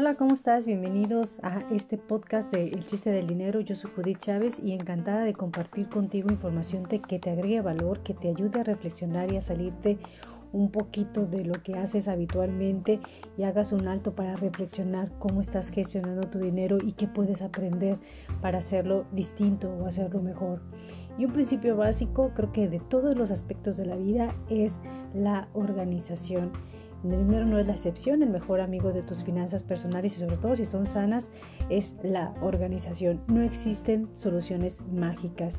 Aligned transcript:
Hola, 0.00 0.14
¿cómo 0.14 0.32
estás? 0.32 0.64
Bienvenidos 0.64 1.40
a 1.42 1.60
este 1.70 1.98
podcast 1.98 2.50
de 2.54 2.68
El 2.68 2.86
chiste 2.86 3.10
del 3.10 3.26
dinero. 3.26 3.60
Yo 3.60 3.76
soy 3.76 3.90
Judith 3.94 4.18
Chávez 4.20 4.54
y 4.58 4.72
encantada 4.72 5.24
de 5.24 5.34
compartir 5.34 5.90
contigo 5.90 6.30
información 6.30 6.86
que 6.86 7.18
te 7.18 7.28
agregue 7.28 7.60
valor, 7.60 8.02
que 8.02 8.14
te 8.14 8.30
ayude 8.30 8.60
a 8.60 8.64
reflexionar 8.64 9.30
y 9.30 9.36
a 9.36 9.42
salirte 9.42 9.98
un 10.54 10.70
poquito 10.70 11.26
de 11.26 11.44
lo 11.44 11.52
que 11.62 11.74
haces 11.74 12.08
habitualmente 12.08 12.98
y 13.36 13.42
hagas 13.42 13.72
un 13.72 13.88
alto 13.88 14.14
para 14.14 14.36
reflexionar 14.36 15.10
cómo 15.18 15.42
estás 15.42 15.68
gestionando 15.68 16.30
tu 16.30 16.38
dinero 16.38 16.78
y 16.82 16.92
qué 16.92 17.06
puedes 17.06 17.42
aprender 17.42 17.98
para 18.40 18.60
hacerlo 18.60 19.04
distinto 19.12 19.68
o 19.68 19.86
hacerlo 19.86 20.22
mejor. 20.22 20.62
Y 21.18 21.26
un 21.26 21.34
principio 21.34 21.76
básico, 21.76 22.30
creo 22.34 22.52
que 22.52 22.70
de 22.70 22.80
todos 22.80 23.18
los 23.18 23.30
aspectos 23.30 23.76
de 23.76 23.84
la 23.84 23.96
vida, 23.96 24.34
es 24.48 24.76
la 25.12 25.50
organización. 25.52 26.52
El 27.04 27.10
dinero 27.10 27.46
no 27.46 27.58
es 27.58 27.66
la 27.66 27.72
excepción, 27.72 28.22
el 28.22 28.30
mejor 28.30 28.60
amigo 28.60 28.92
de 28.92 29.02
tus 29.02 29.24
finanzas 29.24 29.62
personales 29.62 30.16
y 30.16 30.20
sobre 30.20 30.36
todo 30.36 30.54
si 30.56 30.66
son 30.66 30.86
sanas 30.86 31.26
es 31.70 31.94
la 32.02 32.34
organización. 32.42 33.20
No 33.26 33.42
existen 33.42 34.08
soluciones 34.14 34.80
mágicas. 34.92 35.58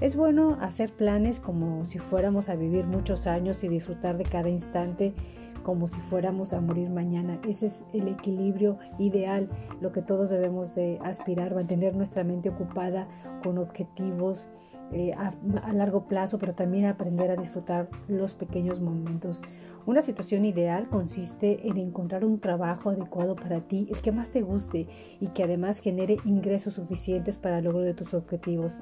Es 0.00 0.16
bueno 0.16 0.58
hacer 0.60 0.92
planes 0.92 1.38
como 1.38 1.84
si 1.84 1.98
fuéramos 1.98 2.48
a 2.48 2.56
vivir 2.56 2.86
muchos 2.86 3.26
años 3.26 3.62
y 3.62 3.68
disfrutar 3.68 4.16
de 4.16 4.24
cada 4.24 4.48
instante 4.48 5.14
como 5.62 5.88
si 5.88 6.00
fuéramos 6.02 6.52
a 6.52 6.60
morir 6.60 6.90
mañana. 6.90 7.38
Ese 7.48 7.66
es 7.66 7.84
el 7.92 8.08
equilibrio 8.08 8.78
ideal, 8.98 9.48
lo 9.80 9.92
que 9.92 10.02
todos 10.02 10.30
debemos 10.30 10.74
de 10.74 10.98
aspirar, 11.02 11.54
mantener 11.54 11.96
nuestra 11.96 12.22
mente 12.22 12.50
ocupada 12.50 13.08
con 13.42 13.58
objetivos 13.58 14.46
eh, 14.94 15.12
a 15.12 15.72
largo 15.72 16.04
plazo, 16.06 16.38
pero 16.38 16.54
también 16.54 16.86
aprender 16.86 17.30
a 17.30 17.36
disfrutar 17.36 17.88
los 18.06 18.32
pequeños 18.32 18.80
momentos. 18.80 19.42
Una 19.86 20.00
situación 20.00 20.46
ideal 20.46 20.88
consiste 20.88 21.68
en 21.68 21.76
encontrar 21.76 22.24
un 22.24 22.38
trabajo 22.38 22.88
adecuado 22.88 23.34
para 23.36 23.60
ti, 23.60 23.86
el 23.90 24.00
que 24.00 24.12
más 24.12 24.30
te 24.30 24.40
guste 24.40 24.86
y 25.20 25.26
que 25.28 25.42
además 25.42 25.80
genere 25.80 26.16
ingresos 26.24 26.74
suficientes 26.74 27.36
para 27.36 27.58
el 27.58 27.64
logro 27.64 27.80
de 27.80 27.92
tus 27.92 28.14
objetivos. 28.14 28.72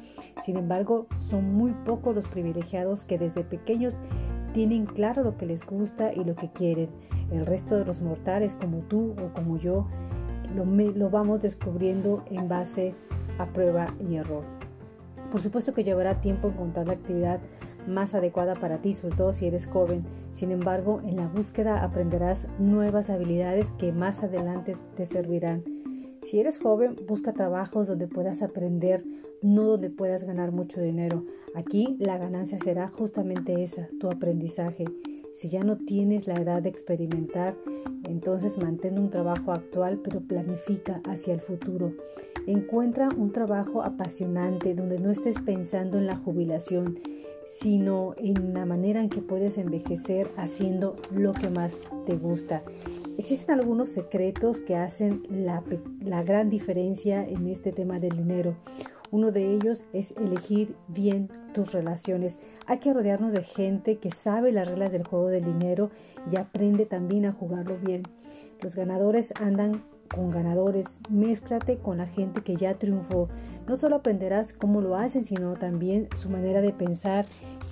Sin 0.44 0.56
embargo, 0.56 1.08
son 1.18 1.55
muy 1.55 1.72
pocos 1.86 2.14
los 2.14 2.28
privilegiados 2.28 3.05
que 3.05 3.18
desde 3.18 3.42
pequeños 3.42 3.94
tienen 4.52 4.86
claro 4.86 5.24
lo 5.24 5.36
que 5.36 5.46
les 5.46 5.66
gusta 5.66 6.12
y 6.12 6.22
lo 6.22 6.36
que 6.36 6.50
quieren. 6.52 6.90
El 7.33 7.46
resto 7.46 7.77
de 7.77 7.84
los 7.84 8.00
mortales 8.00 8.55
como 8.60 8.80
tú 8.83 9.16
o 9.18 9.33
como 9.33 9.56
yo 9.56 9.88
lo, 10.55 10.64
lo 10.64 11.10
vamos 11.10 11.42
descubriendo 11.42 12.22
en 12.30 12.48
base 12.48 12.94
a 13.38 13.46
prueba 13.46 13.92
y 13.98 14.16
error. 14.16 14.61
Por 15.30 15.40
supuesto 15.40 15.72
que 15.72 15.84
llevará 15.84 16.20
tiempo 16.20 16.48
encontrar 16.48 16.86
la 16.86 16.94
actividad 16.94 17.40
más 17.86 18.14
adecuada 18.14 18.54
para 18.54 18.78
ti, 18.78 18.92
sobre 18.92 19.16
todo 19.16 19.32
si 19.32 19.46
eres 19.46 19.66
joven. 19.66 20.04
Sin 20.30 20.50
embargo, 20.50 21.00
en 21.04 21.16
la 21.16 21.28
búsqueda 21.28 21.82
aprenderás 21.82 22.46
nuevas 22.58 23.10
habilidades 23.10 23.72
que 23.72 23.92
más 23.92 24.22
adelante 24.22 24.76
te 24.96 25.04
servirán. 25.04 25.64
Si 26.22 26.38
eres 26.38 26.58
joven, 26.58 26.96
busca 27.08 27.32
trabajos 27.32 27.88
donde 27.88 28.06
puedas 28.06 28.42
aprender, 28.42 29.04
no 29.42 29.64
donde 29.64 29.90
puedas 29.90 30.22
ganar 30.22 30.52
mucho 30.52 30.80
dinero. 30.80 31.24
Aquí 31.54 31.96
la 31.98 32.16
ganancia 32.16 32.58
será 32.60 32.88
justamente 32.88 33.62
esa, 33.62 33.88
tu 33.98 34.08
aprendizaje. 34.08 34.84
Si 35.34 35.48
ya 35.48 35.62
no 35.62 35.77
tienes 35.77 36.27
la 36.27 36.34
edad 36.34 36.62
de 36.62 36.69
experimentar, 36.69 37.56
entonces 38.08 38.58
mantén 38.58 38.98
un 38.98 39.11
trabajo 39.11 39.52
actual, 39.52 40.00
pero 40.02 40.20
planifica 40.20 41.00
hacia 41.05 41.34
el 41.34 41.41
futuro. 41.41 41.92
Encuentra 42.47 43.08
un 43.16 43.33
trabajo 43.33 43.83
apasionante 43.83 44.74
donde 44.74 44.98
no 44.98 45.11
estés 45.11 45.41
pensando 45.41 45.98
en 45.98 46.06
la 46.06 46.16
jubilación 46.16 46.98
sino 47.47 48.14
en 48.16 48.55
la 48.55 48.64
manera 48.64 49.02
en 49.02 49.08
que 49.08 49.20
puedes 49.20 49.58
envejecer 49.58 50.30
haciendo 50.36 50.97
lo 51.11 51.33
que 51.33 51.50
más 51.50 51.78
te 52.06 52.17
gusta. 52.17 52.62
Existen 53.19 53.58
algunos 53.58 53.91
secretos 53.91 54.58
que 54.58 54.74
hacen 54.74 55.22
la, 55.28 55.62
gran 56.22 56.48
diferencia 56.48 57.27
en 57.27 57.46
este 57.46 57.73
tema 57.73 57.98
del 57.98 58.17
dinero. 58.17 58.56
Uno 59.11 59.30
de 59.30 59.55
ellos 59.55 59.85
es 59.92 60.12
elegir 60.12 60.74
bien 60.89 61.29
tus 61.52 61.73
relaciones. 61.73 62.39
Hay 62.67 62.78
que 62.78 62.92
rodearnos 62.92 63.33
de 63.33 63.42
gente 63.42 63.98
que 63.98 64.11
sabe 64.11 64.52
las 64.52 64.68
reglas 64.68 64.92
del 64.92 65.06
juego 65.06 65.28
del 65.28 65.45
dinero 65.45 65.90
y 66.30 66.36
aprende 66.36 66.86
también 66.86 67.27
a 67.27 67.33
jugarlo 67.33 67.77
bien. 67.78 68.05
Los 68.61 68.77
ganadores 68.77 69.33
andan 69.40 69.83
con 70.14 70.30
ganadores, 70.30 71.00
mézclate 71.11 71.78
con 71.78 71.98
la 71.98 72.06
gente 72.06 72.42
que 72.42 72.55
ya 72.55 72.74
triunfó. 72.74 73.28
No 73.67 73.77
solo 73.77 73.96
aprenderás 73.96 74.52
cómo 74.52 74.80
lo 74.80 74.96
hacen, 74.96 75.24
sino 75.24 75.55
también 75.55 76.08
su 76.17 76.28
manera 76.28 76.61
de 76.61 76.73
pensar, 76.73 77.27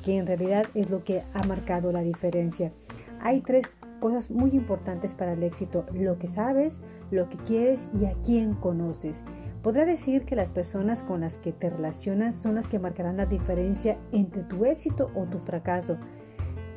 que 0.05 0.17
en 0.17 0.27
realidad 0.27 0.67
es 0.75 0.91
lo 0.91 1.05
que 1.05 1.22
ha 1.34 1.47
marcado 1.47 1.93
la 1.93 2.01
diferencia. 2.01 2.72
Hay 3.21 3.43
tres 3.43 3.77
cosas 4.01 4.31
muy 4.31 4.51
importantes 4.53 5.15
para 5.15 5.34
el 5.34 5.43
éxito, 5.43 5.84
lo 5.93 6.19
que 6.19 6.27
sabes, 6.27 6.81
lo 7.11 7.28
que 7.28 7.37
quieres 7.39 7.87
y 8.01 8.07
a 8.07 8.15
quién 8.25 8.55
conoces. 8.55 9.22
Podría 9.62 9.84
decir 9.84 10.25
que 10.25 10.37
las 10.37 10.50
personas 10.50 11.03
con 11.03 11.21
las 11.21 11.37
que 11.37 11.53
te 11.53 11.69
relacionas 11.69 12.34
son 12.34 12.54
las 12.54 12.66
que 12.66 12.78
marcarán 12.78 13.19
la 13.19 13.26
diferencia 13.26 13.98
entre 14.10 14.43
tu 14.44 14.65
éxito 14.65 15.10
o 15.15 15.25
tu 15.25 15.38
fracaso. 15.38 15.98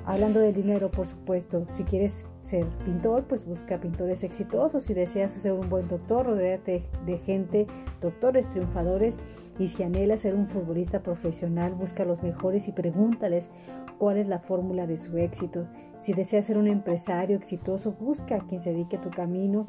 Hablando 0.06 0.42
del 0.42 0.54
dinero, 0.54 0.92
por 0.92 1.08
supuesto, 1.08 1.66
si 1.70 1.86
quieres 1.86 2.26
ser 2.42 2.66
pintor, 2.84 3.24
pues 3.24 3.46
busca 3.46 3.80
pintores 3.80 4.26
exitosos. 4.26 4.84
Si 4.84 4.94
deseas 4.94 5.32
ser 5.32 5.54
un 5.54 5.70
buen 5.70 5.88
doctor, 5.88 6.26
rodeate 6.26 6.84
de 7.06 7.18
gente, 7.20 7.68
doctores 8.02 8.50
triunfadores. 8.50 9.18
Y 9.60 9.70
si 9.70 9.84
anhelas 9.84 10.20
ser 10.20 10.36
un 10.36 10.50
futbolista 10.50 11.02
profesional, 11.04 11.74
busca 11.76 12.04
a 12.04 12.06
los 12.06 12.22
mejores 12.22 12.68
y 12.68 12.74
pregúntales 12.74 13.50
cuál 13.98 14.18
es 14.18 14.28
la 14.28 14.40
fórmula 14.40 14.88
de 14.88 14.98
su 14.98 15.18
éxito. 15.18 15.68
Si 15.96 16.12
deseas 16.12 16.46
ser 16.46 16.58
un 16.58 16.68
empresario 16.68 17.38
exitoso, 17.38 17.94
busca 17.94 18.36
a 18.36 18.46
quien 18.46 18.60
se 18.60 18.72
dedique 18.72 18.98
a 18.98 19.02
tu 19.02 19.10
camino. 19.10 19.68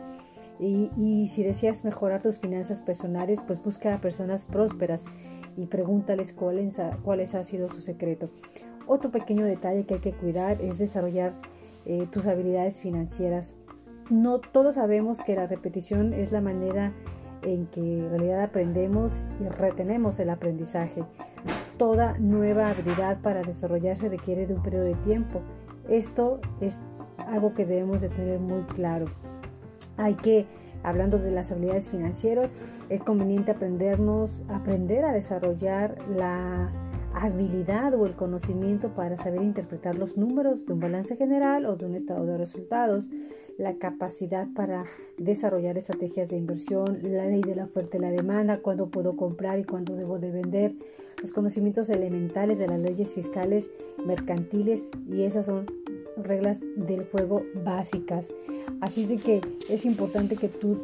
Y, 0.58 0.90
y 0.96 1.28
si 1.28 1.42
deseas 1.42 1.84
mejorar 1.84 2.22
tus 2.22 2.38
finanzas 2.38 2.80
personales, 2.80 3.42
pues 3.46 3.62
busca 3.62 3.94
a 3.94 4.00
personas 4.00 4.44
prósperas 4.44 5.04
y 5.56 5.66
pregúntales 5.66 6.32
cuál, 6.32 6.58
es, 6.58 6.80
cuál 7.02 7.20
ha 7.20 7.42
sido 7.42 7.68
su 7.68 7.80
secreto. 7.80 8.30
Otro 8.86 9.10
pequeño 9.10 9.44
detalle 9.44 9.84
que 9.84 9.94
hay 9.94 10.00
que 10.00 10.12
cuidar 10.12 10.60
es 10.60 10.78
desarrollar 10.78 11.32
eh, 11.86 12.06
tus 12.10 12.26
habilidades 12.26 12.80
financieras. 12.80 13.54
No 14.10 14.38
todos 14.40 14.74
sabemos 14.74 15.22
que 15.22 15.34
la 15.34 15.46
repetición 15.46 16.12
es 16.12 16.32
la 16.32 16.40
manera 16.40 16.92
en 17.42 17.66
que 17.66 17.80
en 17.80 18.10
realidad 18.10 18.42
aprendemos 18.42 19.28
y 19.40 19.48
retenemos 19.48 20.18
el 20.18 20.30
aprendizaje. 20.30 21.04
Toda 21.78 22.18
nueva 22.18 22.70
habilidad 22.70 23.20
para 23.20 23.42
desarrollarse 23.42 24.08
requiere 24.08 24.46
de 24.46 24.54
un 24.54 24.62
periodo 24.62 24.84
de 24.84 24.94
tiempo. 24.96 25.40
Esto 25.88 26.40
es 26.60 26.80
algo 27.16 27.54
que 27.54 27.66
debemos 27.66 28.00
de 28.00 28.08
tener 28.10 28.38
muy 28.38 28.62
claro. 28.64 29.06
Hay 29.96 30.14
que, 30.14 30.46
hablando 30.82 31.18
de 31.18 31.30
las 31.30 31.52
habilidades 31.52 31.88
financieras, 31.88 32.56
es 32.88 33.00
conveniente 33.00 33.52
aprendernos, 33.52 34.42
aprender 34.48 35.04
a 35.04 35.12
desarrollar 35.12 35.96
la 36.08 36.70
habilidad 37.14 37.94
o 37.94 38.06
el 38.06 38.14
conocimiento 38.14 38.90
para 38.94 39.16
saber 39.16 39.42
interpretar 39.42 39.96
los 39.96 40.16
números 40.16 40.66
de 40.66 40.72
un 40.72 40.80
balance 40.80 41.16
general 41.16 41.64
o 41.64 41.76
de 41.76 41.86
un 41.86 41.94
estado 41.94 42.26
de 42.26 42.36
resultados, 42.36 43.08
la 43.56 43.76
capacidad 43.76 44.48
para 44.54 44.84
desarrollar 45.16 45.78
estrategias 45.78 46.30
de 46.30 46.36
inversión, 46.36 46.98
la 47.02 47.26
ley 47.26 47.40
de 47.40 47.54
la 47.54 47.64
oferta 47.64 47.96
y 47.96 48.00
la 48.00 48.10
demanda, 48.10 48.58
cuándo 48.58 48.88
puedo 48.88 49.16
comprar 49.16 49.60
y 49.60 49.64
cuándo 49.64 49.94
debo 49.94 50.18
de 50.18 50.32
vender, 50.32 50.74
los 51.20 51.30
conocimientos 51.30 51.88
elementales 51.88 52.58
de 52.58 52.66
las 52.66 52.80
leyes 52.80 53.14
fiscales, 53.14 53.70
mercantiles 54.04 54.90
y 55.08 55.22
esas 55.22 55.46
son 55.46 55.66
reglas 56.16 56.60
del 56.76 57.04
juego 57.04 57.42
básicas. 57.64 58.28
Así 58.80 59.06
de 59.06 59.18
que 59.18 59.40
es 59.68 59.84
importante 59.84 60.36
que 60.36 60.48
tú 60.48 60.80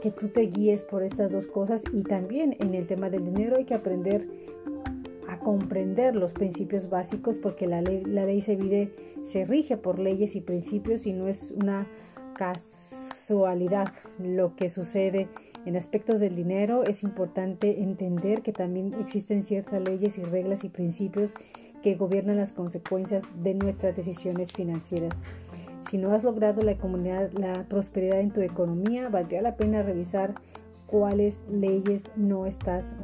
que 0.00 0.10
tú 0.10 0.26
te 0.26 0.40
guíes 0.40 0.82
por 0.82 1.04
estas 1.04 1.30
dos 1.30 1.46
cosas 1.46 1.84
y 1.92 2.02
también 2.02 2.56
en 2.58 2.74
el 2.74 2.88
tema 2.88 3.08
del 3.08 3.24
dinero 3.24 3.56
hay 3.56 3.64
que 3.64 3.74
aprender 3.74 4.26
comprender 5.42 6.16
los 6.16 6.32
principios 6.32 6.88
básicos 6.88 7.36
porque 7.38 7.66
la 7.66 7.82
ley, 7.82 8.02
la 8.04 8.24
ley 8.24 8.40
se, 8.40 8.56
vive, 8.56 8.92
se 9.22 9.44
rige 9.44 9.76
por 9.76 9.98
leyes 9.98 10.36
y 10.36 10.40
principios 10.40 11.06
y 11.06 11.12
no 11.12 11.28
es 11.28 11.50
una 11.50 11.86
casualidad 12.34 13.92
lo 14.18 14.56
que 14.56 14.68
sucede 14.68 15.28
en 15.66 15.76
aspectos 15.76 16.20
del 16.20 16.34
dinero. 16.34 16.84
Es 16.84 17.02
importante 17.02 17.82
entender 17.82 18.42
que 18.42 18.52
también 18.52 18.94
existen 18.94 19.42
ciertas 19.42 19.82
leyes 19.82 20.18
y 20.18 20.22
reglas 20.22 20.64
y 20.64 20.68
principios 20.68 21.34
que 21.82 21.94
gobiernan 21.96 22.36
las 22.36 22.52
consecuencias 22.52 23.24
de 23.42 23.54
nuestras 23.54 23.96
decisiones 23.96 24.52
financieras. 24.52 25.22
Si 25.82 25.98
no 25.98 26.12
has 26.12 26.22
logrado 26.22 26.62
la, 26.62 26.76
comunidad, 26.76 27.32
la 27.32 27.64
prosperidad 27.64 28.20
en 28.20 28.30
tu 28.30 28.40
economía, 28.40 29.08
valdría 29.08 29.42
la 29.42 29.56
pena 29.56 29.82
revisar 29.82 30.34
cuáles 30.86 31.42
leyes 31.50 32.04
no 32.16 32.46
estás 32.46 32.94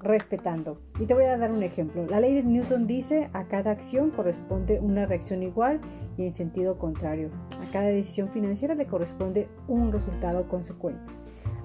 respetando. 0.00 0.78
Y 1.00 1.06
te 1.06 1.14
voy 1.14 1.24
a 1.24 1.38
dar 1.38 1.52
un 1.52 1.62
ejemplo. 1.62 2.04
La 2.06 2.20
ley 2.20 2.34
de 2.34 2.42
Newton 2.42 2.86
dice 2.86 3.30
a 3.32 3.44
cada 3.44 3.70
acción 3.70 4.10
corresponde 4.10 4.80
una 4.80 5.06
reacción 5.06 5.42
igual 5.42 5.80
y 6.16 6.26
en 6.26 6.34
sentido 6.34 6.78
contrario. 6.78 7.30
A 7.66 7.70
cada 7.70 7.86
decisión 7.86 8.28
financiera 8.28 8.74
le 8.74 8.86
corresponde 8.86 9.48
un 9.68 9.92
resultado 9.92 10.40
o 10.40 10.48
consecuencia. 10.48 11.12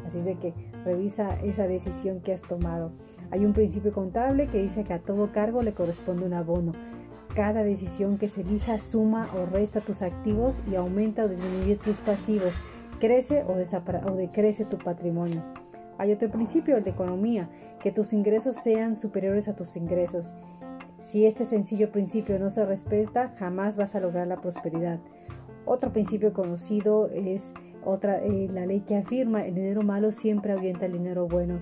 Así 0.06 0.19
es 0.19 0.25
de 0.25 0.36
que 0.36 0.54
revisa 0.86 1.36
esa 1.42 1.68
decisión 1.68 2.21
que 2.21 2.33
has 2.33 2.42
tomado. 2.42 2.92
Hay 3.31 3.45
un 3.45 3.54
principio 3.54 3.94
contable 3.94 4.48
que 4.48 4.62
dice 4.62 4.83
que 4.83 4.94
a 4.94 5.00
todo 5.00 5.31
cargo 5.31 5.62
le 5.62 5.74
corresponde 5.74 6.25
un 6.25 6.33
abono. 6.33 6.74
Cada 7.36 7.63
decisión 7.63 8.18
que 8.18 8.28
se 8.28 8.42
elija 8.42 8.78
suma 8.78 9.30
o 9.36 9.45
resta 9.45 9.80
tus 9.80 10.01
activos 10.01 10.60
y 10.69 10.75
aumenta 10.75 11.24
o 11.24 11.30
disminuye 11.30 11.78
tus 11.78 11.98
pasivos. 12.00 12.54
crece 13.00 13.44
o, 13.44 13.54
o 13.54 14.16
decrece 14.16 14.66
tu 14.66 14.78
patrimonio. 14.78 15.42
Hay 15.98 16.12
otro 16.12 16.30
principio, 16.30 16.78
el 16.78 16.83
de 16.83 16.92
economía, 16.92 17.50
que 17.81 17.92
tus 17.92 18.13
ingresos 18.13 18.56
sean 18.56 19.00
superiores 19.00 19.48
a 19.48 19.56
tus 19.56 19.75
ingresos. 19.75 20.33
Si 20.98 21.25
este 21.25 21.45
sencillo 21.45 21.92
principio 21.92 22.38
no 22.38 22.50
se 22.50 22.66
respeta, 22.66 23.33
jamás 23.38 23.78
vas 23.78 23.95
a 23.95 24.00
lograr 24.00 24.28
la 24.28 24.42
prosperidad. 24.42 25.00
Otro 25.66 25.92
principio 25.92 26.33
conocido 26.33 27.10
es 27.10 27.54
otra, 27.83 28.24
eh, 28.24 28.48
la 28.51 28.66
ley 28.66 28.81
que 28.81 28.98
afirma 28.98 29.45
el 29.45 29.56
dinero 29.56 29.81
malo 29.81 30.12
siempre 30.12 30.51
ahuyenta 30.51 30.86
el 30.86 30.94
dinero 30.94 31.28
bueno. 31.28 31.62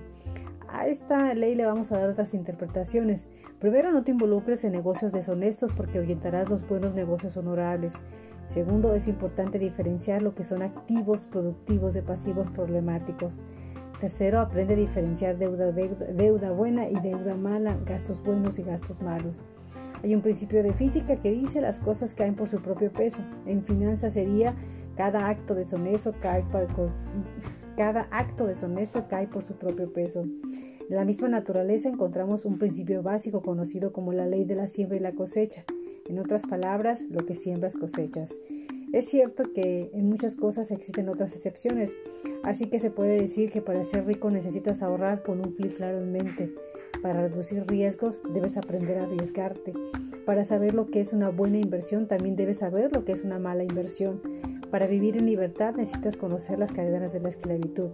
A 0.72 0.86
esta 0.86 1.34
ley 1.34 1.56
le 1.56 1.66
vamos 1.66 1.90
a 1.90 1.98
dar 1.98 2.10
otras 2.10 2.32
interpretaciones. 2.32 3.26
Primero, 3.58 3.90
no 3.92 4.04
te 4.04 4.12
involucres 4.12 4.62
en 4.62 4.72
negocios 4.72 5.10
deshonestos 5.10 5.72
porque 5.72 5.98
ahuyentarás 5.98 6.48
los 6.48 6.66
buenos 6.66 6.94
negocios 6.94 7.36
honorables. 7.36 7.94
Segundo, 8.46 8.94
es 8.94 9.08
importante 9.08 9.58
diferenciar 9.58 10.22
lo 10.22 10.34
que 10.34 10.44
son 10.44 10.62
activos 10.62 11.22
productivos 11.22 11.94
de 11.94 12.02
pasivos 12.02 12.48
problemáticos. 12.50 13.40
Tercero, 14.00 14.40
aprende 14.40 14.74
a 14.74 14.76
diferenciar 14.76 15.38
deuda, 15.38 15.72
deuda, 15.72 16.52
buena 16.52 16.88
y 16.88 16.94
deuda 17.00 17.34
mala, 17.34 17.76
gastos 17.84 18.22
buenos 18.22 18.58
y 18.60 18.62
gastos 18.62 19.02
malos. 19.02 19.42
Hay 20.04 20.14
un 20.14 20.22
principio 20.22 20.62
de 20.62 20.72
física 20.72 21.16
que 21.16 21.32
dice 21.32 21.60
las 21.60 21.80
cosas 21.80 22.14
caen 22.14 22.34
por 22.34 22.48
su 22.48 22.62
propio 22.62 22.92
peso. 22.92 23.22
En 23.44 23.64
finanzas 23.64 24.14
sería 24.14 24.54
cada 24.96 25.28
acto 25.28 25.54
deshonesto 25.54 26.14
cae 26.20 26.42
por, 26.44 26.90
cada 27.80 28.08
acto 28.10 28.46
deshonesto 28.46 29.08
cae 29.08 29.26
por 29.26 29.42
su 29.42 29.54
propio 29.54 29.90
peso. 29.90 30.20
En 30.20 30.96
la 30.96 31.06
misma 31.06 31.28
naturaleza 31.28 31.88
encontramos 31.88 32.44
un 32.44 32.58
principio 32.58 33.02
básico 33.02 33.40
conocido 33.40 33.90
como 33.90 34.12
la 34.12 34.26
ley 34.26 34.44
de 34.44 34.54
la 34.54 34.66
siembra 34.66 34.98
y 34.98 35.00
la 35.00 35.14
cosecha. 35.14 35.64
En 36.06 36.18
otras 36.18 36.44
palabras, 36.44 37.02
lo 37.08 37.24
que 37.24 37.34
siembras 37.34 37.74
cosechas. 37.74 38.38
Es 38.92 39.08
cierto 39.08 39.44
que 39.54 39.90
en 39.94 40.10
muchas 40.10 40.34
cosas 40.34 40.70
existen 40.70 41.08
otras 41.08 41.34
excepciones, 41.34 41.96
así 42.42 42.66
que 42.66 42.80
se 42.80 42.90
puede 42.90 43.18
decir 43.18 43.50
que 43.50 43.62
para 43.62 43.82
ser 43.82 44.04
rico 44.04 44.30
necesitas 44.30 44.82
ahorrar 44.82 45.22
con 45.22 45.40
un 45.40 45.50
flip 45.50 45.72
claro 45.72 46.02
en 46.02 46.12
mente. 46.12 46.54
Para 47.00 47.22
reducir 47.22 47.64
riesgos 47.66 48.20
debes 48.34 48.58
aprender 48.58 48.98
a 48.98 49.04
arriesgarte. 49.04 49.72
Para 50.26 50.44
saber 50.44 50.74
lo 50.74 50.90
que 50.90 51.00
es 51.00 51.14
una 51.14 51.30
buena 51.30 51.56
inversión 51.56 52.08
también 52.08 52.36
debes 52.36 52.58
saber 52.58 52.94
lo 52.94 53.06
que 53.06 53.12
es 53.12 53.24
una 53.24 53.38
mala 53.38 53.62
inversión. 53.64 54.20
Para 54.70 54.86
vivir 54.86 55.16
en 55.16 55.26
libertad 55.26 55.74
necesitas 55.74 56.16
conocer 56.16 56.58
las 56.58 56.70
cadenas 56.70 57.12
de 57.12 57.20
la 57.20 57.28
esclavitud. 57.28 57.90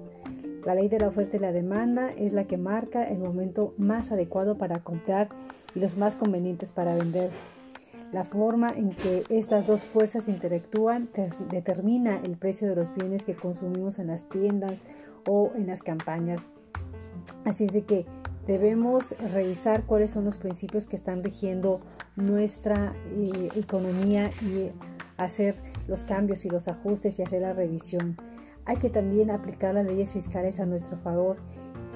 La 0.64 0.74
ley 0.74 0.88
de 0.88 0.98
la 0.98 1.08
oferta 1.08 1.36
y 1.36 1.40
la 1.40 1.52
demanda 1.52 2.10
es 2.10 2.32
la 2.32 2.44
que 2.44 2.58
marca 2.58 3.08
el 3.08 3.18
momento 3.18 3.72
más 3.78 4.12
adecuado 4.12 4.58
para 4.58 4.80
comprar 4.80 5.28
y 5.74 5.80
los 5.80 5.96
más 5.96 6.16
convenientes 6.16 6.72
para 6.72 6.94
vender. 6.94 7.30
La 8.12 8.24
forma 8.24 8.70
en 8.70 8.90
que 8.90 9.24
estas 9.30 9.66
dos 9.66 9.80
fuerzas 9.80 10.28
interactúan 10.28 11.08
determina 11.50 12.20
el 12.22 12.36
precio 12.36 12.68
de 12.68 12.76
los 12.76 12.94
bienes 12.94 13.24
que 13.24 13.34
consumimos 13.34 13.98
en 13.98 14.08
las 14.08 14.28
tiendas 14.28 14.74
o 15.26 15.52
en 15.54 15.66
las 15.66 15.82
campañas. 15.82 16.42
Así 17.44 17.64
es 17.64 17.84
que 17.84 18.06
debemos 18.46 19.14
revisar 19.32 19.84
cuáles 19.84 20.10
son 20.10 20.24
los 20.24 20.36
principios 20.36 20.86
que 20.86 20.96
están 20.96 21.24
rigiendo 21.24 21.80
nuestra 22.16 22.94
eh, 23.16 23.48
economía 23.56 24.30
y 24.42 24.70
hacer 25.16 25.56
los 25.88 26.04
cambios 26.04 26.44
y 26.44 26.50
los 26.50 26.68
ajustes 26.68 27.18
y 27.18 27.22
hacer 27.22 27.42
la 27.42 27.52
revisión. 27.52 28.16
Hay 28.64 28.76
que 28.76 28.90
también 28.90 29.30
aplicar 29.30 29.74
las 29.74 29.86
leyes 29.86 30.12
fiscales 30.12 30.60
a 30.60 30.66
nuestro 30.66 30.96
favor 30.98 31.36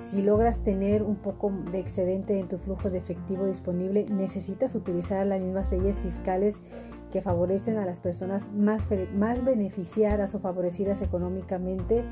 si 0.02 0.22
logras 0.22 0.64
tener 0.64 1.02
un 1.02 1.16
poco 1.16 1.52
de 1.70 1.78
excedente 1.78 2.38
en 2.38 2.48
tu 2.48 2.58
flujo 2.58 2.88
de 2.90 2.98
efectivo 2.98 3.44
disponible, 3.44 4.06
necesitas 4.08 4.74
utilizar 4.74 5.26
las 5.26 5.40
mismas 5.40 5.70
leyes 5.70 6.00
fiscales 6.00 6.62
que 7.12 7.20
favorecen 7.20 7.76
a 7.76 7.84
las 7.84 8.00
personas 8.00 8.50
más, 8.52 8.86
más 9.14 9.44
beneficiadas 9.44 10.34
o 10.34 10.38
favorecidas 10.38 11.02
económicamente, 11.02 12.02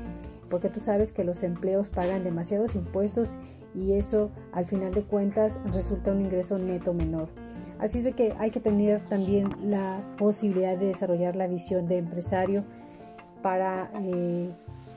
porque 0.49 0.69
tú 0.69 0.79
sabes 0.79 1.11
que 1.11 1.23
los 1.23 1.43
empleos 1.43 1.89
pagan 1.89 2.23
demasiados 2.23 2.75
impuestos 2.75 3.37
y 3.75 3.93
eso 3.93 4.31
al 4.51 4.65
final 4.65 4.93
de 4.93 5.03
cuentas 5.03 5.55
resulta 5.71 6.11
un 6.11 6.21
ingreso 6.21 6.57
neto 6.57 6.93
menor. 6.93 7.29
Así 7.79 7.99
es 7.99 8.13
que 8.13 8.33
hay 8.39 8.51
que 8.51 8.59
tener 8.59 9.01
también 9.07 9.55
la 9.63 10.01
posibilidad 10.17 10.77
de 10.77 10.87
desarrollar 10.87 11.35
la 11.35 11.47
visión 11.47 11.87
de 11.87 11.97
empresario 11.97 12.65
para 13.41 13.89
eh, 13.95 14.49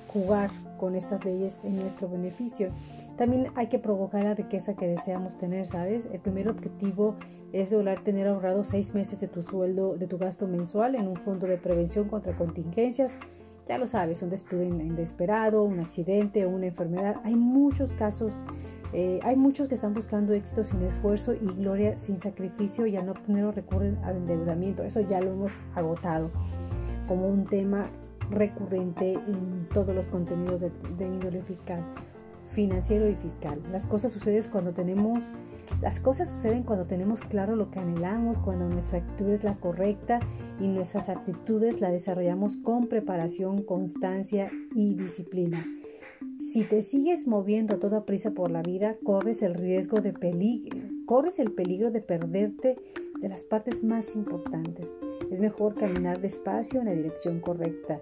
jugar 0.08 0.50
con 0.78 0.96
estas 0.96 1.24
leyes 1.24 1.58
en 1.62 1.76
nuestro 1.76 2.08
beneficio. 2.08 2.70
También 3.16 3.48
hay 3.54 3.68
que 3.68 3.78
provocar 3.78 4.24
la 4.24 4.34
riqueza 4.34 4.74
que 4.74 4.88
deseamos 4.88 5.36
tener, 5.36 5.66
¿sabes? 5.68 6.08
El 6.12 6.18
primer 6.18 6.48
objetivo 6.48 7.14
es 7.52 7.70
lograr 7.70 8.00
tener 8.00 8.26
ahorrado 8.26 8.64
seis 8.64 8.94
meses 8.94 9.20
de 9.20 9.28
tu 9.28 9.42
sueldo, 9.42 9.96
de 9.96 10.06
tu 10.06 10.18
gasto 10.18 10.48
mensual 10.48 10.94
en 10.94 11.06
un 11.06 11.16
fondo 11.16 11.46
de 11.46 11.58
prevención 11.58 12.08
contra 12.08 12.34
contingencias. 12.36 13.14
Ya 13.66 13.78
lo 13.78 13.86
sabes, 13.86 14.22
un 14.22 14.30
despido 14.30 14.62
inesperado, 14.62 15.62
un 15.62 15.80
accidente 15.80 16.46
una 16.46 16.66
enfermedad. 16.66 17.16
Hay 17.24 17.36
muchos 17.36 17.92
casos, 17.92 18.40
eh, 18.92 19.20
hay 19.22 19.36
muchos 19.36 19.68
que 19.68 19.74
están 19.74 19.94
buscando 19.94 20.32
éxito 20.32 20.64
sin 20.64 20.82
esfuerzo 20.82 21.32
y 21.34 21.46
gloria 21.54 21.96
sin 21.96 22.18
sacrificio 22.18 22.86
y 22.86 22.96
al 22.96 23.06
no 23.06 23.12
obtenerlo 23.12 23.52
recurren 23.52 23.98
al 24.04 24.16
endeudamiento. 24.16 24.82
Eso 24.82 25.00
ya 25.00 25.20
lo 25.20 25.32
hemos 25.32 25.58
agotado 25.74 26.30
como 27.06 27.28
un 27.28 27.44
tema 27.44 27.88
recurrente 28.30 29.12
en 29.12 29.68
todos 29.72 29.94
los 29.94 30.08
contenidos 30.08 30.60
de, 30.60 31.06
índole 31.06 31.42
fiscal, 31.42 31.84
financiero 32.48 33.08
y 33.08 33.14
fiscal. 33.14 33.60
Las 33.70 33.86
cosas 33.86 34.10
suceden 34.12 34.42
cuando 34.50 34.72
tenemos 34.72 35.20
las 35.80 36.00
cosas 36.00 36.28
suceden 36.28 36.64
cuando 36.64 36.84
tenemos 36.84 37.20
claro 37.22 37.56
lo 37.56 37.70
que 37.70 37.78
anhelamos, 37.78 38.38
cuando 38.38 38.68
nuestra 38.68 38.98
actitud 38.98 39.30
es 39.30 39.42
la 39.42 39.54
correcta 39.54 40.20
y 40.62 40.68
nuestras 40.68 41.08
actitudes 41.08 41.80
la 41.80 41.90
desarrollamos 41.90 42.56
con 42.56 42.86
preparación, 42.86 43.62
constancia 43.64 44.50
y 44.74 44.94
disciplina. 44.94 45.66
Si 46.38 46.62
te 46.62 46.82
sigues 46.82 47.26
moviendo 47.26 47.76
a 47.76 47.78
toda 47.80 48.04
prisa 48.04 48.30
por 48.30 48.50
la 48.50 48.62
vida, 48.62 48.96
corres 49.02 49.42
el 49.42 49.54
riesgo 49.54 50.00
de 50.00 50.12
peligro, 50.12 50.78
corres 51.04 51.40
el 51.40 51.50
peligro 51.50 51.90
de 51.90 52.00
perderte 52.00 52.76
de 53.20 53.28
las 53.28 53.42
partes 53.42 53.82
más 53.82 54.14
importantes. 54.14 54.96
Es 55.32 55.40
mejor 55.40 55.74
caminar 55.74 56.20
despacio 56.20 56.80
en 56.80 56.86
la 56.86 56.94
dirección 56.94 57.40
correcta. 57.40 58.00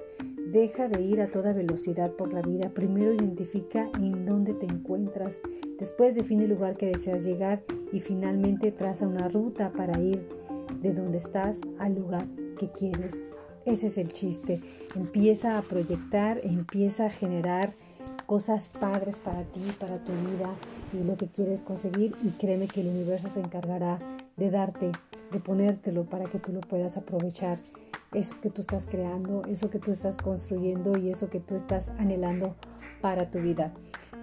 Deja 0.53 0.89
de 0.89 1.01
ir 1.03 1.23
a 1.23 1.31
toda 1.31 1.53
velocidad 1.53 2.13
por 2.13 2.33
la 2.33 2.43
vida. 2.43 2.71
Primero 2.71 3.15
identifica 3.15 3.89
en 3.99 4.27
dónde 4.27 4.53
te 4.53 4.67
encuentras. 4.67 5.39
Después 5.79 6.15
define 6.15 6.45
el 6.45 6.51
lugar 6.51 6.77
que 6.77 6.87
deseas 6.87 7.25
llegar 7.25 7.63
y 7.93 8.01
finalmente 8.01 8.73
traza 8.73 9.07
una 9.07 9.29
ruta 9.29 9.73
para 9.73 9.99
ir 10.01 10.27
de 10.83 10.93
donde 10.93 11.19
estás 11.19 11.61
al 11.79 11.95
lugar 11.95 12.27
quieres. 12.69 13.15
Ese 13.65 13.87
es 13.87 13.99
el 13.99 14.13
chiste. 14.13 14.61
Empieza 14.95 15.59
a 15.59 15.63
proyectar, 15.63 16.41
empieza 16.43 17.07
a 17.07 17.11
generar 17.11 17.75
cosas 18.27 18.69
padres 18.69 19.19
para 19.19 19.43
ti, 19.45 19.61
para 19.79 19.99
tu 20.05 20.13
vida 20.13 20.55
y 20.93 21.05
lo 21.05 21.17
que 21.17 21.29
quieres 21.29 21.63
conseguir 21.63 22.15
y 22.23 22.31
créeme 22.31 22.69
que 22.69 22.81
el 22.81 22.89
universo 22.89 23.29
se 23.31 23.41
encargará 23.41 23.99
de 24.37 24.51
darte 24.51 24.93
de 25.31 25.41
ponértelo 25.41 26.05
para 26.05 26.25
que 26.27 26.39
tú 26.39 26.53
lo 26.53 26.61
puedas 26.61 26.97
aprovechar. 26.97 27.59
Eso 28.13 28.35
que 28.41 28.51
tú 28.51 28.61
estás 28.61 28.87
creando, 28.87 29.45
eso 29.45 29.71
que 29.71 29.79
tú 29.79 29.93
estás 29.93 30.17
construyendo 30.17 30.99
y 30.99 31.11
eso 31.11 31.31
que 31.31 31.39
tú 31.39 31.55
estás 31.55 31.91
anhelando 31.99 32.57
para 33.01 33.31
tu 33.31 33.39
vida. 33.39 33.73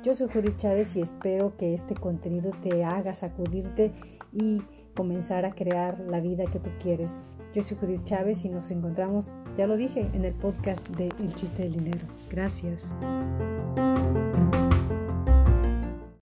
Yo 0.04 0.14
soy 0.14 0.28
Judith 0.28 0.58
Chávez 0.58 0.96
y 0.96 1.02
espero 1.02 1.56
que 1.58 1.74
este 1.74 1.96
contenido 1.96 2.52
te 2.62 2.84
haga 2.84 3.14
sacudirte 3.14 3.94
y 4.34 4.62
comenzar 4.96 5.46
a 5.46 5.52
crear 5.52 6.00
la 6.02 6.20
vida 6.20 6.46
que 6.46 6.60
tú 6.60 6.70
quieres. 6.80 7.18
Yo 7.58 7.64
soy 7.64 7.76
Judith 7.78 8.04
Chávez 8.04 8.46
y 8.46 8.50
nos 8.50 8.70
encontramos, 8.70 9.30
ya 9.58 9.66
lo 9.66 9.78
dije, 9.78 10.08
en 10.14 10.26
el 10.26 10.34
podcast 10.36 10.88
de 10.90 11.12
El 11.18 11.34
Chiste 11.34 11.64
del 11.64 11.74
Dinero. 11.74 12.06
Gracias. 12.30 12.94